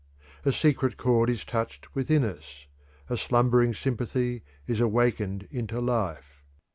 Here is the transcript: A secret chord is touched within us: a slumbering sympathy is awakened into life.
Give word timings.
A 0.43 0.51
secret 0.51 0.97
chord 0.97 1.29
is 1.29 1.45
touched 1.45 1.93
within 1.93 2.23
us: 2.23 2.65
a 3.07 3.15
slumbering 3.15 3.75
sympathy 3.75 4.41
is 4.65 4.79
awakened 4.79 5.47
into 5.51 5.79
life. 5.79 6.41